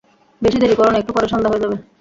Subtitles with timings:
[0.41, 1.75] বেশি দেরি করো না, একটু পরেই সন্ধ্যা হয়ে যাবে।